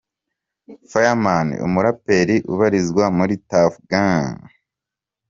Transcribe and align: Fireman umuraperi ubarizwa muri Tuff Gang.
Fireman 0.89 1.47
umuraperi 1.65 2.35
ubarizwa 2.53 3.03
muri 3.17 3.33
Tuff 3.49 3.73
Gang. 3.89 4.31